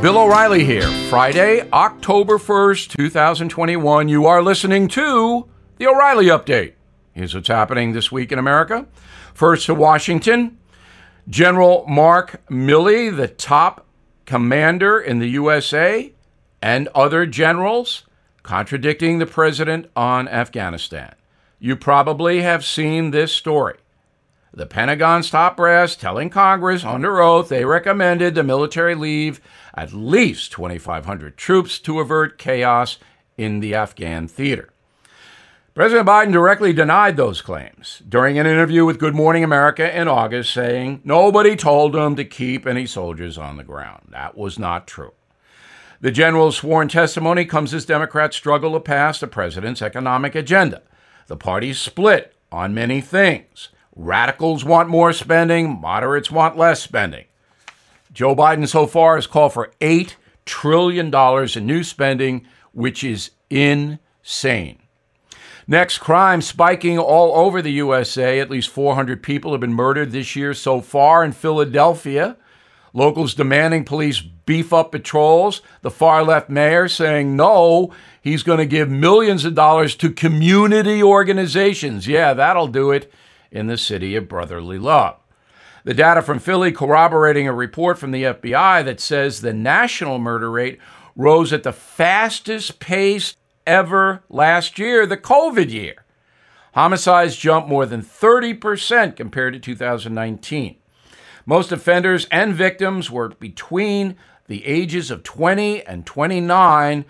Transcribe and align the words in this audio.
Bill 0.00 0.16
O'Reilly 0.16 0.64
here. 0.64 0.88
Friday, 1.10 1.68
October 1.72 2.38
1st, 2.38 2.96
2021. 2.96 4.08
You 4.08 4.26
are 4.26 4.40
listening 4.40 4.86
to 4.86 5.48
the 5.76 5.88
O'Reilly 5.88 6.26
Update. 6.26 6.74
Here's 7.14 7.34
what's 7.34 7.48
happening 7.48 7.90
this 7.92 8.12
week 8.12 8.30
in 8.30 8.38
America. 8.38 8.86
First 9.34 9.66
to 9.66 9.74
Washington. 9.74 10.56
General 11.28 11.84
Mark 11.88 12.40
Milley, 12.48 13.14
the 13.14 13.26
top 13.26 13.86
commander 14.24 15.00
in 15.00 15.18
the 15.18 15.30
USA, 15.30 16.12
and 16.62 16.86
other 16.94 17.26
generals 17.26 18.04
contradicting 18.44 19.18
the 19.18 19.26
president 19.26 19.90
on 19.96 20.28
Afghanistan. 20.28 21.12
You 21.58 21.74
probably 21.74 22.42
have 22.42 22.64
seen 22.64 23.10
this 23.10 23.32
story. 23.32 23.78
The 24.52 24.66
Pentagon's 24.66 25.30
top 25.30 25.56
brass 25.56 25.94
telling 25.94 26.30
Congress 26.30 26.84
under 26.84 27.20
oath 27.20 27.48
they 27.48 27.64
recommended 27.64 28.34
the 28.34 28.42
military 28.42 28.94
leave 28.94 29.40
at 29.74 29.92
least 29.92 30.52
2,500 30.52 31.36
troops 31.36 31.78
to 31.80 32.00
avert 32.00 32.38
chaos 32.38 32.98
in 33.36 33.60
the 33.60 33.74
Afghan 33.74 34.26
theater. 34.26 34.70
President 35.74 36.08
Biden 36.08 36.32
directly 36.32 36.72
denied 36.72 37.16
those 37.16 37.40
claims 37.40 38.02
during 38.08 38.36
an 38.36 38.46
interview 38.46 38.84
with 38.84 38.98
Good 38.98 39.14
Morning 39.14 39.44
America 39.44 39.96
in 39.96 40.08
August, 40.08 40.52
saying 40.52 41.02
nobody 41.04 41.54
told 41.54 41.94
him 41.94 42.16
to 42.16 42.24
keep 42.24 42.66
any 42.66 42.84
soldiers 42.84 43.38
on 43.38 43.56
the 43.56 43.62
ground. 43.62 44.08
That 44.10 44.36
was 44.36 44.58
not 44.58 44.88
true. 44.88 45.12
The 46.00 46.10
general's 46.10 46.56
sworn 46.56 46.88
testimony 46.88 47.44
comes 47.44 47.72
as 47.72 47.84
Democrats 47.84 48.36
struggle 48.36 48.72
to 48.72 48.80
pass 48.80 49.20
the 49.20 49.28
president's 49.28 49.80
economic 49.80 50.34
agenda. 50.34 50.82
The 51.28 51.36
party's 51.36 51.78
split 51.78 52.34
on 52.50 52.74
many 52.74 53.00
things. 53.00 53.68
Radicals 53.98 54.64
want 54.64 54.88
more 54.88 55.12
spending, 55.12 55.80
moderates 55.80 56.30
want 56.30 56.56
less 56.56 56.80
spending. 56.80 57.24
Joe 58.12 58.36
Biden 58.36 58.68
so 58.68 58.86
far 58.86 59.16
has 59.16 59.26
called 59.26 59.52
for 59.52 59.72
$8 59.80 60.14
trillion 60.46 61.12
in 61.12 61.66
new 61.66 61.82
spending, 61.82 62.46
which 62.72 63.02
is 63.02 63.32
insane. 63.50 64.78
Next, 65.66 65.98
crime 65.98 66.42
spiking 66.42 66.96
all 66.96 67.44
over 67.44 67.60
the 67.60 67.72
USA. 67.72 68.38
At 68.38 68.50
least 68.50 68.70
400 68.70 69.20
people 69.20 69.50
have 69.50 69.60
been 69.60 69.74
murdered 69.74 70.12
this 70.12 70.36
year 70.36 70.54
so 70.54 70.80
far 70.80 71.24
in 71.24 71.32
Philadelphia. 71.32 72.36
Locals 72.94 73.34
demanding 73.34 73.84
police 73.84 74.20
beef 74.20 74.72
up 74.72 74.92
patrols. 74.92 75.60
The 75.82 75.90
far 75.90 76.22
left 76.22 76.48
mayor 76.48 76.86
saying 76.86 77.34
no, 77.34 77.92
he's 78.22 78.44
going 78.44 78.58
to 78.58 78.64
give 78.64 78.88
millions 78.88 79.44
of 79.44 79.56
dollars 79.56 79.96
to 79.96 80.12
community 80.12 81.02
organizations. 81.02 82.06
Yeah, 82.06 82.32
that'll 82.32 82.68
do 82.68 82.92
it 82.92 83.12
in 83.50 83.66
the 83.66 83.78
city 83.78 84.16
of 84.16 84.28
brotherly 84.28 84.78
love. 84.78 85.16
The 85.84 85.94
data 85.94 86.22
from 86.22 86.38
Philly 86.38 86.72
corroborating 86.72 87.48
a 87.48 87.52
report 87.52 87.98
from 87.98 88.10
the 88.10 88.24
FBI 88.24 88.84
that 88.84 89.00
says 89.00 89.40
the 89.40 89.54
national 89.54 90.18
murder 90.18 90.50
rate 90.50 90.78
rose 91.16 91.52
at 91.52 91.62
the 91.62 91.72
fastest 91.72 92.78
pace 92.78 93.36
ever 93.66 94.22
last 94.28 94.78
year, 94.78 95.06
the 95.06 95.16
COVID 95.16 95.70
year. 95.70 96.04
Homicides 96.74 97.36
jumped 97.36 97.68
more 97.68 97.86
than 97.86 98.02
30% 98.02 99.16
compared 99.16 99.54
to 99.54 99.58
2019. 99.58 100.76
Most 101.46 101.72
offenders 101.72 102.26
and 102.30 102.54
victims 102.54 103.10
were 103.10 103.30
between 103.30 104.16
the 104.46 104.66
ages 104.66 105.10
of 105.10 105.22
20 105.22 105.82
and 105.86 106.04
29, 106.04 107.04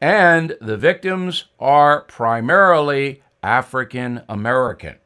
and 0.00 0.56
the 0.60 0.76
victims 0.76 1.44
are 1.58 2.02
primarily 2.02 3.22
African 3.42 4.22
American. 4.28 4.96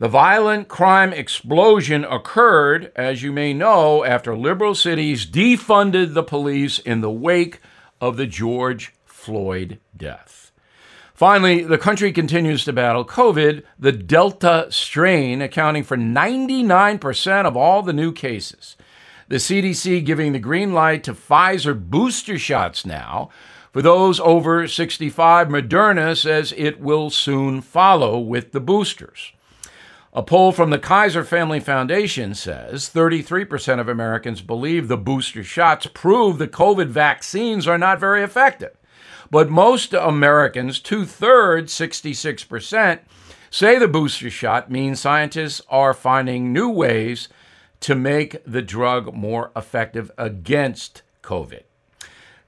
The 0.00 0.08
violent 0.08 0.68
crime 0.68 1.12
explosion 1.12 2.06
occurred, 2.06 2.90
as 2.96 3.22
you 3.22 3.32
may 3.32 3.52
know, 3.52 4.02
after 4.02 4.34
liberal 4.34 4.74
cities 4.74 5.26
defunded 5.26 6.14
the 6.14 6.22
police 6.22 6.78
in 6.78 7.02
the 7.02 7.10
wake 7.10 7.60
of 8.00 8.16
the 8.16 8.26
George 8.26 8.94
Floyd 9.04 9.78
death. 9.94 10.52
Finally, 11.12 11.64
the 11.64 11.76
country 11.76 12.12
continues 12.12 12.64
to 12.64 12.72
battle 12.72 13.04
COVID, 13.04 13.62
the 13.78 13.92
Delta 13.92 14.68
strain 14.70 15.42
accounting 15.42 15.84
for 15.84 15.98
99% 15.98 17.44
of 17.44 17.54
all 17.54 17.82
the 17.82 17.92
new 17.92 18.10
cases. 18.10 18.78
The 19.28 19.36
CDC 19.36 20.02
giving 20.02 20.32
the 20.32 20.38
green 20.38 20.72
light 20.72 21.04
to 21.04 21.12
Pfizer 21.12 21.78
booster 21.78 22.38
shots 22.38 22.86
now. 22.86 23.28
For 23.70 23.82
those 23.82 24.18
over 24.18 24.66
65, 24.66 25.48
Moderna 25.48 26.16
says 26.16 26.54
it 26.56 26.80
will 26.80 27.10
soon 27.10 27.60
follow 27.60 28.18
with 28.18 28.52
the 28.52 28.60
boosters. 28.60 29.32
A 30.12 30.24
poll 30.24 30.50
from 30.50 30.70
the 30.70 30.78
Kaiser 30.78 31.22
Family 31.22 31.60
Foundation 31.60 32.34
says 32.34 32.90
33% 32.92 33.78
of 33.78 33.88
Americans 33.88 34.42
believe 34.42 34.88
the 34.88 34.96
booster 34.96 35.44
shots 35.44 35.86
prove 35.86 36.38
the 36.38 36.48
COVID 36.48 36.88
vaccines 36.88 37.68
are 37.68 37.78
not 37.78 38.00
very 38.00 38.24
effective. 38.24 38.76
But 39.30 39.50
most 39.50 39.94
Americans, 39.94 40.80
two 40.80 41.04
thirds, 41.04 41.72
66%, 41.72 42.98
say 43.50 43.78
the 43.78 43.86
booster 43.86 44.30
shot 44.30 44.68
means 44.68 44.98
scientists 44.98 45.62
are 45.68 45.94
finding 45.94 46.52
new 46.52 46.68
ways 46.68 47.28
to 47.78 47.94
make 47.94 48.42
the 48.44 48.62
drug 48.62 49.14
more 49.14 49.52
effective 49.54 50.10
against 50.18 51.02
COVID. 51.22 51.62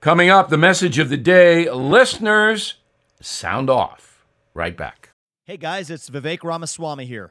Coming 0.01 0.29
up, 0.29 0.49
the 0.49 0.59
message 0.59 0.99
of 0.99 1.11
the 1.11 1.17
day 1.17 1.71
listeners, 1.71 2.75
sound 3.21 3.71
off. 3.71 4.25
Right 4.53 4.77
back. 4.77 5.11
Hey 5.45 5.57
guys, 5.57 5.91
it's 5.91 6.11
Vivek 6.11 6.43
Ramaswamy 6.43 7.07
here 7.07 7.31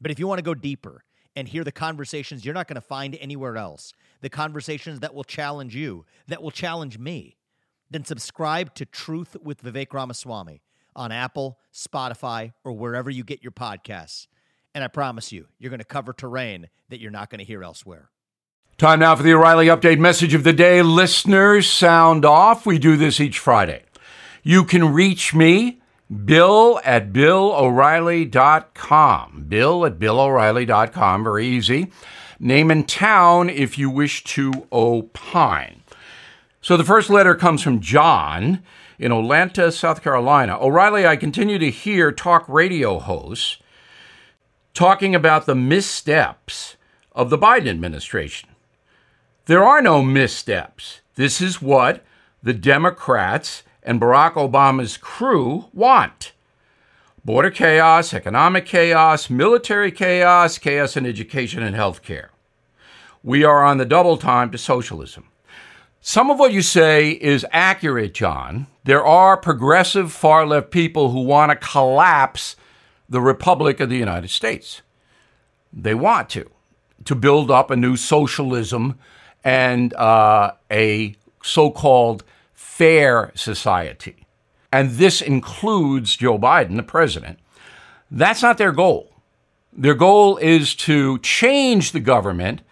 But 0.00 0.10
if 0.10 0.18
you 0.18 0.26
want 0.26 0.38
to 0.38 0.44
go 0.44 0.54
deeper 0.54 1.04
and 1.34 1.48
hear 1.48 1.64
the 1.64 1.72
conversations 1.72 2.44
you're 2.44 2.54
not 2.54 2.68
going 2.68 2.74
to 2.76 2.80
find 2.80 3.16
anywhere 3.20 3.56
else, 3.56 3.92
the 4.20 4.28
conversations 4.28 5.00
that 5.00 5.14
will 5.14 5.24
challenge 5.24 5.74
you, 5.74 6.04
that 6.26 6.42
will 6.42 6.50
challenge 6.50 6.98
me, 6.98 7.36
then 7.90 8.04
subscribe 8.04 8.74
to 8.74 8.84
Truth 8.84 9.36
with 9.42 9.62
Vivek 9.62 9.92
Ramaswamy 9.92 10.62
on 10.94 11.12
Apple, 11.12 11.58
Spotify, 11.72 12.52
or 12.64 12.72
wherever 12.72 13.08
you 13.08 13.24
get 13.24 13.42
your 13.42 13.52
podcasts. 13.52 14.26
And 14.74 14.84
I 14.84 14.88
promise 14.88 15.32
you, 15.32 15.46
you're 15.58 15.70
going 15.70 15.78
to 15.78 15.84
cover 15.84 16.12
terrain 16.12 16.68
that 16.88 17.00
you're 17.00 17.10
not 17.10 17.30
going 17.30 17.38
to 17.38 17.44
hear 17.44 17.62
elsewhere. 17.62 18.10
Time 18.76 19.00
now 19.00 19.16
for 19.16 19.22
the 19.22 19.32
O'Reilly 19.32 19.66
Update 19.66 19.98
message 19.98 20.34
of 20.34 20.44
the 20.44 20.52
day. 20.52 20.82
Listeners, 20.82 21.68
sound 21.68 22.24
off. 22.24 22.64
We 22.64 22.78
do 22.78 22.96
this 22.96 23.18
each 23.18 23.38
Friday. 23.38 23.82
You 24.42 24.64
can 24.64 24.92
reach 24.92 25.34
me 25.34 25.80
Bill 26.24 26.80
at 26.84 27.12
BillO'Reilly.com. 27.12 29.44
Bill 29.48 29.84
at 29.84 29.98
BillO'Reilly.com. 29.98 31.24
Very 31.24 31.46
easy. 31.46 31.90
Name 32.40 32.70
and 32.70 32.88
town 32.88 33.50
if 33.50 33.76
you 33.76 33.90
wish 33.90 34.22
to 34.24 34.66
opine. 34.72 35.82
So 36.60 36.76
the 36.76 36.84
first 36.84 37.10
letter 37.10 37.34
comes 37.34 37.62
from 37.62 37.80
John 37.80 38.62
in 38.98 39.12
Olathe, 39.12 39.72
South 39.72 40.02
Carolina. 40.02 40.58
O'Reilly, 40.60 41.06
I 41.06 41.16
continue 41.16 41.58
to 41.58 41.70
hear 41.70 42.12
talk 42.12 42.48
radio 42.48 42.98
hosts 42.98 43.58
talking 44.74 45.14
about 45.14 45.46
the 45.46 45.54
missteps 45.54 46.76
of 47.12 47.30
the 47.30 47.38
Biden 47.38 47.68
administration. 47.68 48.50
There 49.46 49.64
are 49.64 49.82
no 49.82 50.02
missteps. 50.02 51.00
This 51.16 51.40
is 51.40 51.60
what 51.60 52.04
the 52.42 52.54
Democrats 52.54 53.62
and 53.88 53.98
Barack 53.98 54.34
Obama's 54.34 54.98
crew 54.98 55.70
want 55.72 56.32
border 57.24 57.50
chaos, 57.50 58.12
economic 58.12 58.66
chaos, 58.66 59.30
military 59.30 59.90
chaos, 59.90 60.58
chaos 60.58 60.94
in 60.94 61.06
education 61.06 61.62
and 61.62 61.74
healthcare. 61.74 62.28
We 63.22 63.44
are 63.44 63.64
on 63.64 63.78
the 63.78 63.86
double 63.86 64.18
time 64.18 64.50
to 64.50 64.58
socialism. 64.58 65.30
Some 66.02 66.30
of 66.30 66.38
what 66.38 66.52
you 66.52 66.60
say 66.60 67.12
is 67.12 67.46
accurate, 67.50 68.12
John. 68.12 68.66
There 68.84 69.04
are 69.04 69.38
progressive 69.38 70.12
far 70.12 70.46
left 70.46 70.70
people 70.70 71.10
who 71.10 71.22
want 71.22 71.50
to 71.50 71.56
collapse 71.56 72.56
the 73.08 73.22
Republic 73.22 73.80
of 73.80 73.88
the 73.88 73.96
United 73.96 74.28
States. 74.28 74.82
They 75.72 75.94
want 75.94 76.28
to, 76.30 76.50
to 77.06 77.14
build 77.14 77.50
up 77.50 77.70
a 77.70 77.76
new 77.76 77.96
socialism 77.96 78.98
and 79.42 79.94
uh, 79.94 80.52
a 80.70 81.16
so 81.42 81.70
called 81.70 82.22
fair 82.78 83.32
society. 83.34 84.26
And 84.72 84.92
this 84.92 85.20
includes 85.22 86.16
Joe 86.16 86.38
Biden, 86.38 86.76
the 86.76 86.82
president. 86.84 87.38
That's 88.10 88.42
not 88.42 88.58
their 88.58 88.72
goal. 88.72 89.12
Their 89.72 89.94
goal 89.94 90.38
is 90.38 90.74
to 90.76 91.18
change 91.20 91.92
the 91.92 92.00
government 92.00 92.62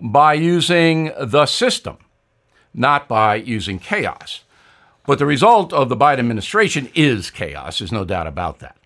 by 0.00 0.34
using 0.34 1.12
the 1.20 1.46
system. 1.46 1.98
not 2.74 3.08
by 3.08 3.36
using 3.36 3.78
chaos. 3.78 4.44
But 5.06 5.18
the 5.18 5.26
result 5.26 5.72
of 5.72 5.88
the 5.88 5.96
Biden 5.96 6.20
administration 6.20 6.90
is 6.94 7.30
chaos. 7.30 7.78
There's 7.78 7.92
no 7.92 8.04
doubt 8.04 8.26
about 8.26 8.60
that. 8.60 8.76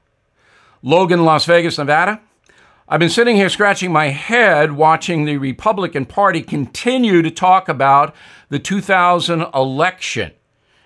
Logan, 0.82 1.24
Las 1.24 1.44
Vegas, 1.46 1.78
Nevada. 1.78 2.20
I've 2.88 3.00
been 3.00 3.10
sitting 3.10 3.36
here 3.36 3.48
scratching 3.48 3.92
my 3.92 4.08
head 4.08 4.72
watching 4.72 5.24
the 5.24 5.38
Republican 5.38 6.04
Party 6.06 6.42
continue 6.42 7.22
to 7.22 7.30
talk 7.30 7.68
about 7.68 8.14
the 8.50 8.58
2000 8.58 9.46
election. 9.54 10.32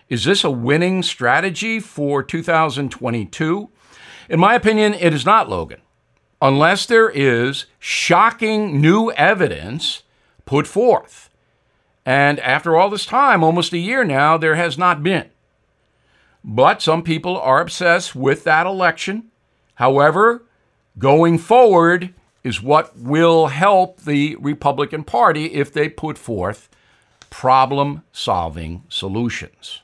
Is 0.08 0.25
this 0.25 0.43
a 0.43 0.50
winning 0.50 1.02
strategy 1.02 1.81
for 1.81 2.22
2022? 2.22 3.69
In 4.31 4.40
my 4.40 4.55
opinion, 4.55 4.94
it 4.94 5.12
is 5.12 5.26
not, 5.26 5.50
Logan, 5.50 5.82
unless 6.40 6.87
there 6.87 7.10
is 7.10 7.66
shocking 7.78 8.81
new 8.81 9.10
evidence 9.12 10.05
put 10.46 10.66
forth. 10.66 11.28
And 12.06 12.40
after 12.40 12.75
all 12.75 12.88
this 12.88 13.05
time, 13.05 13.44
almost 13.44 13.75
a 13.75 13.78
year 13.78 14.02
now, 14.02 14.38
there 14.38 14.55
has 14.55 14.78
not 14.78 15.02
been. 15.02 15.28
But 16.43 16.81
some 16.81 17.02
people 17.02 17.37
are 17.38 17.60
obsessed 17.60 18.16
with 18.16 18.44
that 18.44 18.66
election. 18.66 19.25
However, 19.75 20.44
going 20.99 21.37
forward 21.37 22.14
is 22.43 22.62
what 22.62 22.96
will 22.96 23.49
help 23.49 24.00
the 24.00 24.37
Republican 24.37 25.05
Party 25.05 25.52
if 25.52 25.70
they 25.70 25.90
put 25.90 26.16
forth 26.16 26.70
problem 27.28 28.05
solving 28.10 28.84
solutions. 28.88 29.82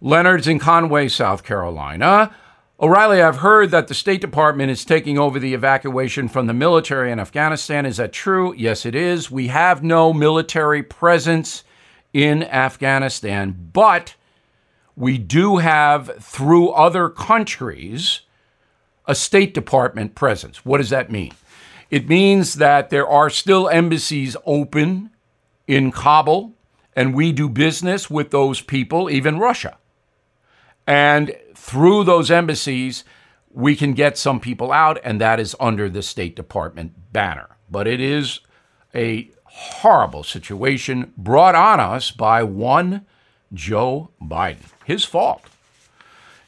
Leonard's 0.00 0.46
in 0.46 0.58
Conway, 0.58 1.08
South 1.08 1.42
Carolina. 1.42 2.34
O'Reilly, 2.80 3.20
I've 3.20 3.38
heard 3.38 3.72
that 3.72 3.88
the 3.88 3.94
State 3.94 4.20
Department 4.20 4.70
is 4.70 4.84
taking 4.84 5.18
over 5.18 5.40
the 5.40 5.54
evacuation 5.54 6.28
from 6.28 6.46
the 6.46 6.52
military 6.52 7.10
in 7.10 7.18
Afghanistan. 7.18 7.84
Is 7.84 7.96
that 7.96 8.12
true? 8.12 8.54
Yes, 8.56 8.86
it 8.86 8.94
is. 8.94 9.28
We 9.28 9.48
have 9.48 9.82
no 9.82 10.12
military 10.12 10.84
presence 10.84 11.64
in 12.12 12.44
Afghanistan, 12.44 13.70
but 13.72 14.14
we 14.94 15.18
do 15.18 15.56
have, 15.56 16.12
through 16.20 16.70
other 16.70 17.08
countries, 17.08 18.20
a 19.06 19.16
State 19.16 19.54
Department 19.54 20.14
presence. 20.14 20.64
What 20.64 20.78
does 20.78 20.90
that 20.90 21.10
mean? 21.10 21.32
It 21.90 22.08
means 22.08 22.54
that 22.54 22.90
there 22.90 23.08
are 23.08 23.30
still 23.30 23.68
embassies 23.68 24.36
open 24.46 25.10
in 25.66 25.90
Kabul, 25.90 26.52
and 26.94 27.14
we 27.14 27.32
do 27.32 27.48
business 27.48 28.08
with 28.08 28.30
those 28.30 28.60
people, 28.60 29.10
even 29.10 29.40
Russia. 29.40 29.78
And 30.88 31.36
through 31.54 32.04
those 32.04 32.30
embassies, 32.30 33.04
we 33.52 33.76
can 33.76 33.92
get 33.92 34.16
some 34.16 34.40
people 34.40 34.72
out, 34.72 34.98
and 35.04 35.20
that 35.20 35.38
is 35.38 35.54
under 35.60 35.90
the 35.90 36.02
State 36.02 36.34
Department 36.34 37.12
banner. 37.12 37.58
But 37.70 37.86
it 37.86 38.00
is 38.00 38.40
a 38.94 39.30
horrible 39.44 40.24
situation 40.24 41.12
brought 41.14 41.54
on 41.54 41.78
us 41.78 42.10
by 42.10 42.42
one 42.42 43.04
Joe 43.52 44.08
Biden. 44.18 44.64
His 44.86 45.04
fault. 45.04 45.42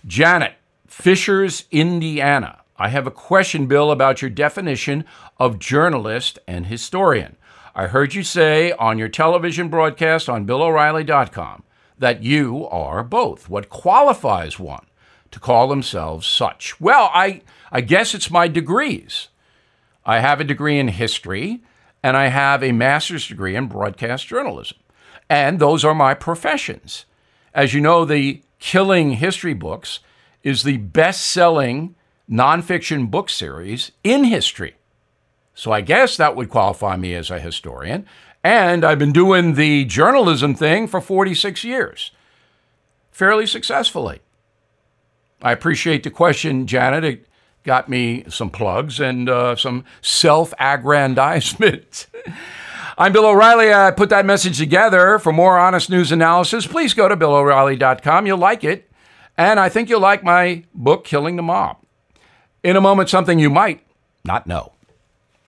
Janet, 0.07 0.55
Fishers, 0.87 1.65
Indiana. 1.71 2.61
I 2.79 2.89
have 2.89 3.07
a 3.07 3.11
question, 3.11 3.67
Bill, 3.67 3.91
about 3.91 4.23
your 4.23 4.31
definition 4.31 5.05
of 5.39 5.59
journalist 5.59 6.39
and 6.47 6.65
historian. 6.65 7.37
I 7.75 7.89
heard 7.89 8.15
you 8.15 8.23
say 8.23 8.73
on 8.73 8.97
your 8.97 9.11
television 9.11 9.69
broadcast 9.69 10.31
on 10.31 10.47
BillO'Reilly.com 10.47 11.65
that 12.01 12.23
you 12.23 12.67
are 12.69 13.05
both. 13.05 13.49
What 13.49 13.69
qualifies 13.69 14.59
one 14.59 14.87
to 15.31 15.39
call 15.39 15.69
themselves 15.69 16.27
such? 16.27 16.81
Well, 16.81 17.11
I, 17.15 17.43
I 17.71 17.83
guess 17.83 18.15
it's 18.15 18.31
my 18.31 18.49
degrees. 18.49 19.29
I 20.05 20.19
have 20.21 20.41
a 20.41 20.45
degree 20.45 20.79
in 20.79 20.89
history 20.89 21.63
and 22.03 22.17
I 22.17 22.29
have 22.29 22.63
a 22.63 22.73
master's 22.73 23.29
degree 23.29 23.55
in 23.55 23.69
broadcast 23.69 24.27
journalism. 24.27 24.79
And 25.29 25.59
those 25.59 25.85
are 25.85 25.95
my 25.95 26.15
professions. 26.15 27.05
As 27.55 27.75
you 27.75 27.81
know, 27.81 28.05
the 28.05 28.43
Killing 28.59 29.13
History 29.13 29.55
books 29.55 30.01
is 30.43 30.63
the 30.63 30.79
best 30.79 31.21
selling 31.21 31.95
nonfiction 32.29 33.11
book 33.11 33.29
series 33.29 33.93
in 34.03 34.25
history. 34.25 34.75
So 35.55 35.73
I 35.73 35.81
guess 35.81 36.17
that 36.17 36.37
would 36.37 36.49
qualify 36.49 36.97
me 36.97 37.15
as 37.15 37.31
a 37.31 37.39
historian. 37.39 38.07
And 38.43 38.85
I've 38.85 38.99
been 38.99 39.13
doing 39.13 39.55
the 39.55 39.85
journalism 39.85 40.55
thing 40.55 40.87
for 40.87 41.01
46 41.01 41.63
years, 41.65 42.11
fairly 43.11 43.47
successfully. 43.47 44.21
I 45.43 45.53
appreciate 45.53 46.03
the 46.03 46.11
question, 46.11 46.67
Janet. 46.67 47.05
It 47.05 47.27
got 47.65 47.89
me 47.89 48.25
some 48.29 48.51
plugs 48.51 49.01
and 49.01 49.29
uh, 49.29 49.57
some 49.57 49.85
self 50.01 50.55
aggrandizement. 50.59 52.07
I'm 52.99 53.13
Bill 53.13 53.27
O'Reilly. 53.27 53.73
I 53.73 53.93
put 53.93 54.11
that 54.11 54.27
message 54.27 54.59
together. 54.59 55.19
For 55.19 55.33
more 55.33 55.59
honest 55.59 55.89
news 55.89 56.13
analysis, 56.13 56.67
please 56.67 56.93
go 56.93 57.09
to 57.09 57.17
BillO'Reilly.com. 57.17 58.27
You'll 58.27 58.37
like 58.37 58.63
it. 58.63 58.91
And 59.39 59.59
I 59.59 59.71
think 59.71 59.89
you'll 59.89 60.01
like 60.01 60.23
my 60.23 60.65
book, 60.75 61.05
Killing 61.05 61.37
the 61.37 61.43
Mob. 61.43 61.79
In 62.63 62.77
a 62.77 62.81
moment, 62.81 63.09
something 63.09 63.39
you 63.39 63.49
might 63.49 63.83
not 64.23 64.47
know. 64.47 64.73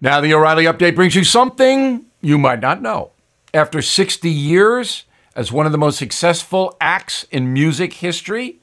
Now, 0.00 0.20
the 0.20 0.34
O'Reilly 0.34 0.64
update 0.64 0.94
brings 0.94 1.14
you 1.14 1.24
something 1.24 2.04
you 2.20 2.36
might 2.36 2.60
not 2.60 2.82
know. 2.82 3.12
After 3.54 3.80
60 3.80 4.28
years 4.28 5.04
as 5.34 5.50
one 5.50 5.64
of 5.64 5.72
the 5.72 5.78
most 5.78 5.98
successful 5.98 6.76
acts 6.80 7.24
in 7.30 7.52
music 7.52 7.94
history, 7.94 8.58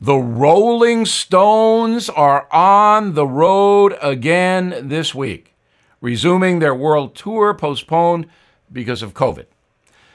the 0.00 0.16
Rolling 0.16 1.04
Stones 1.04 2.08
are 2.08 2.46
on 2.52 3.14
the 3.14 3.26
road 3.26 3.96
again 4.00 4.88
this 4.88 5.12
week, 5.12 5.56
resuming 6.00 6.60
their 6.60 6.74
world 6.74 7.16
tour 7.16 7.52
postponed 7.52 8.26
because 8.72 9.02
of 9.02 9.14
COVID. 9.14 9.46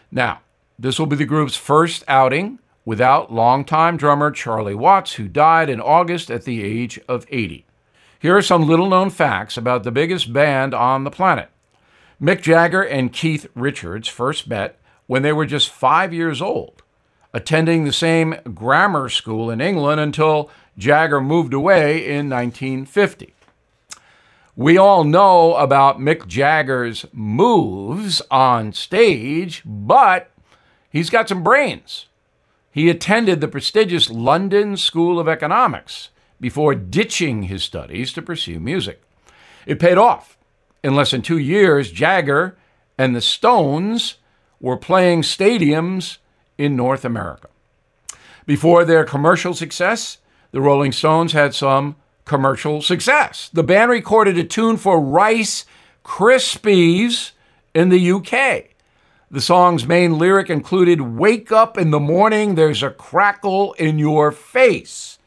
Now, 0.09 0.39
this 0.79 0.97
will 0.97 1.05
be 1.05 1.17
the 1.17 1.25
group's 1.25 1.57
first 1.57 2.05
outing 2.07 2.59
without 2.85 3.33
longtime 3.33 3.97
drummer 3.97 4.31
Charlie 4.31 4.75
Watts, 4.75 5.13
who 5.13 5.27
died 5.27 5.69
in 5.69 5.81
August 5.81 6.31
at 6.31 6.45
the 6.45 6.63
age 6.63 6.97
of 7.09 7.25
80. 7.29 7.65
Here 8.21 8.37
are 8.37 8.43
some 8.43 8.67
little 8.67 8.87
known 8.87 9.09
facts 9.09 9.57
about 9.57 9.81
the 9.83 9.89
biggest 9.89 10.31
band 10.31 10.75
on 10.75 11.05
the 11.05 11.09
planet. 11.09 11.49
Mick 12.21 12.43
Jagger 12.43 12.83
and 12.83 13.11
Keith 13.11 13.47
Richards 13.55 14.07
first 14.07 14.47
met 14.47 14.77
when 15.07 15.23
they 15.23 15.33
were 15.33 15.47
just 15.47 15.71
five 15.71 16.13
years 16.13 16.39
old, 16.39 16.83
attending 17.33 17.83
the 17.83 17.91
same 17.91 18.35
grammar 18.53 19.09
school 19.09 19.49
in 19.49 19.59
England 19.59 19.99
until 19.99 20.51
Jagger 20.77 21.19
moved 21.19 21.51
away 21.51 22.05
in 22.05 22.29
1950. 22.29 23.33
We 24.55 24.77
all 24.77 25.03
know 25.03 25.55
about 25.55 25.99
Mick 25.99 26.27
Jagger's 26.27 27.07
moves 27.11 28.21
on 28.29 28.71
stage, 28.73 29.63
but 29.65 30.29
he's 30.91 31.09
got 31.09 31.27
some 31.27 31.41
brains. 31.41 32.05
He 32.69 32.87
attended 32.87 33.41
the 33.41 33.47
prestigious 33.47 34.11
London 34.11 34.77
School 34.77 35.19
of 35.19 35.27
Economics 35.27 36.09
before 36.41 36.75
ditching 36.75 37.43
his 37.43 37.63
studies 37.63 38.11
to 38.13 38.21
pursue 38.21 38.59
music. 38.59 39.01
It 39.65 39.79
paid 39.79 39.97
off. 39.97 40.37
In 40.83 40.95
less 40.95 41.11
than 41.11 41.21
two 41.21 41.37
years, 41.37 41.91
Jagger 41.91 42.57
and 42.97 43.15
the 43.15 43.21
Stones 43.21 44.15
were 44.59 44.77
playing 44.77 45.21
stadiums 45.21 46.17
in 46.57 46.75
North 46.75 47.05
America. 47.05 47.47
Before 48.45 48.83
their 48.83 49.05
commercial 49.05 49.53
success, 49.53 50.17
the 50.51 50.61
Rolling 50.61 50.91
Stones 50.91 51.33
had 51.33 51.53
some 51.53 51.95
commercial 52.25 52.81
success. 52.81 53.49
The 53.53 53.63
band 53.63 53.91
recorded 53.91 54.37
a 54.37 54.43
tune 54.43 54.77
for 54.77 54.99
Rice 54.99 55.65
Krispies 56.03 57.31
in 57.75 57.89
the 57.89 58.11
UK. 58.11 58.71
The 59.29 59.41
song's 59.41 59.87
main 59.87 60.17
lyric 60.17 60.49
included 60.49 61.01
Wake 61.01 61.51
up 61.51 61.77
in 61.77 61.91
the 61.91 61.99
morning, 61.99 62.55
there's 62.55 62.83
a 62.83 62.89
crackle 62.89 63.73
in 63.73 63.99
your 63.99 64.31
face. 64.31 65.19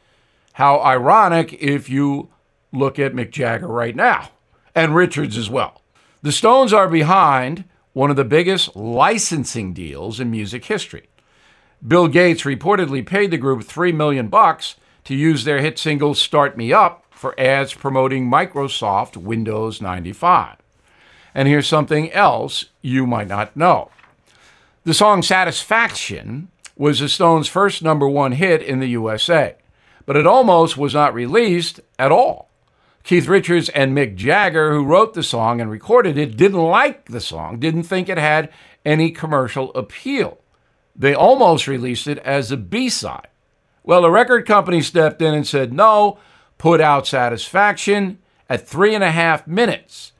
How 0.55 0.79
ironic 0.79 1.51
if 1.61 1.89
you 1.89 2.29
look 2.71 2.97
at 2.97 3.13
Mick 3.13 3.31
Jagger 3.31 3.67
right 3.67 3.95
now, 3.95 4.29
and 4.73 4.95
Richards 4.95 5.37
as 5.37 5.49
well. 5.49 5.81
The 6.21 6.31
Stones 6.31 6.71
are 6.71 6.87
behind 6.87 7.65
one 7.91 8.09
of 8.09 8.15
the 8.15 8.23
biggest 8.23 8.73
licensing 8.73 9.73
deals 9.73 10.21
in 10.21 10.31
music 10.31 10.63
history. 10.63 11.09
Bill 11.85 12.07
Gates 12.07 12.43
reportedly 12.43 13.05
paid 13.05 13.31
the 13.31 13.37
group 13.37 13.65
3 13.65 13.91
million 13.91 14.29
bucks 14.29 14.77
to 15.03 15.13
use 15.13 15.43
their 15.43 15.59
hit 15.59 15.77
single 15.77 16.13
Start 16.13 16.55
Me 16.55 16.71
Up 16.71 17.03
for 17.09 17.37
ads 17.37 17.73
promoting 17.73 18.31
Microsoft 18.31 19.17
Windows 19.17 19.81
95. 19.81 20.55
And 21.33 21.49
here's 21.49 21.67
something 21.67 22.13
else 22.13 22.65
you 22.81 23.05
might 23.05 23.27
not 23.27 23.57
know. 23.57 23.91
The 24.85 24.93
song 24.93 25.21
Satisfaction 25.21 26.47
was 26.77 27.01
the 27.01 27.09
Stones' 27.09 27.49
first 27.49 27.83
number 27.83 28.07
one 28.07 28.31
hit 28.31 28.61
in 28.61 28.79
the 28.79 28.87
USA, 28.87 29.55
but 30.05 30.15
it 30.15 30.27
almost 30.27 30.77
was 30.77 30.93
not 30.93 31.13
released 31.13 31.79
at 31.97 32.11
all. 32.11 32.49
Keith 33.03 33.27
Richards 33.27 33.69
and 33.69 33.95
Mick 33.95 34.15
Jagger, 34.15 34.73
who 34.73 34.83
wrote 34.83 35.13
the 35.13 35.21
song 35.21 35.61
and 35.61 35.69
recorded 35.69 36.17
it, 36.17 36.37
didn't 36.37 36.63
like 36.63 37.09
the 37.09 37.21
song, 37.21 37.59
didn't 37.59 37.83
think 37.83 38.09
it 38.09 38.17
had 38.17 38.51
any 38.83 39.11
commercial 39.11 39.71
appeal. 39.75 40.39
They 40.95 41.13
almost 41.13 41.67
released 41.67 42.07
it 42.07 42.17
as 42.19 42.51
a 42.51 42.57
B 42.57 42.89
side. 42.89 43.27
Well, 43.83 44.01
the 44.01 44.09
record 44.09 44.47
company 44.47 44.81
stepped 44.81 45.21
in 45.21 45.35
and 45.35 45.45
said, 45.45 45.71
no, 45.71 46.17
put 46.57 46.81
out 46.81 47.05
Satisfaction 47.05 48.17
at 48.49 48.67
three 48.67 48.95
and 48.95 49.03
a 49.03 49.11
half 49.11 49.45
minutes. 49.45 50.13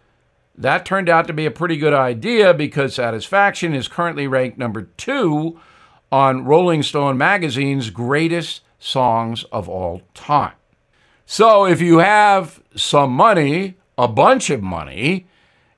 That 0.58 0.86
turned 0.86 1.10
out 1.10 1.28
to 1.28 1.34
be 1.34 1.46
a 1.46 1.52
pretty 1.52 1.78
good 1.78 1.94
idea 1.94 2.54
because 2.54 2.96
Satisfaction 2.96 3.74
is 3.74 3.88
currently 3.88 4.28
ranked 4.28 4.58
number 4.58 4.84
two 4.98 5.60
on 6.12 6.46
Rolling 6.46 6.84
Stone 6.84 7.18
magazine's 7.18 7.90
greatest 7.90 8.62
songs 8.86 9.44
of 9.46 9.68
all 9.68 10.04
time. 10.14 10.54
So 11.26 11.66
if 11.66 11.82
you 11.82 11.98
have 11.98 12.62
some 12.76 13.12
money, 13.12 13.76
a 13.98 14.08
bunch 14.08 14.52
of 14.52 14.62
money, 14.62 15.26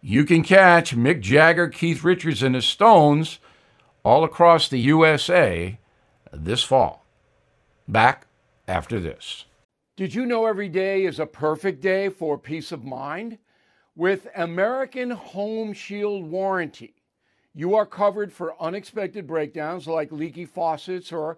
you 0.02 0.26
can 0.26 0.44
catch 0.44 0.96
Mick 0.96 1.22
Jagger, 1.22 1.70
Keith 1.70 2.04
Richards, 2.04 2.44
and 2.44 2.54
the 2.54 2.62
Stones 2.62 3.40
all 4.04 4.26
across 4.26 4.68
the 4.68 4.80
USA 4.80 5.80
this 6.34 6.64
fall. 6.64 7.06
Back 7.88 8.28
after 8.68 9.00
this. 9.00 9.46
Did 9.96 10.14
you 10.14 10.26
know 10.26 10.46
every 10.46 10.70
day 10.70 11.06
is 11.06 11.20
a 11.20 11.26
perfect 11.26 11.82
day 11.82 12.10
for 12.10 12.38
peace 12.38 12.74
of 12.74 12.84
mind? 12.84 13.38
With 13.96 14.28
American 14.36 15.12
Home 15.12 15.74
Shield 15.74 16.30
Warranty, 16.30 16.94
you 17.56 17.74
are 17.74 17.86
covered 17.86 18.32
for 18.32 18.62
unexpected 18.62 19.26
breakdowns 19.26 19.88
like 19.88 20.12
leaky 20.12 20.46
faucets 20.46 21.12
or 21.12 21.38